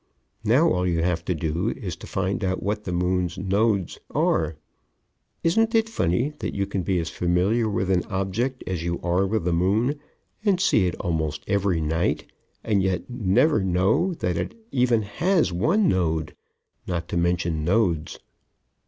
[0.43, 4.55] Now all you have to do is to find out what the moon's nodes are
[5.43, 9.27] (isn't it funny that you can be as familiar with an object as you are
[9.27, 9.99] with the moon
[10.43, 12.25] and see it almost every night,
[12.63, 16.35] and yet never know that it has even one node,
[16.87, 18.17] not to mention nodes?)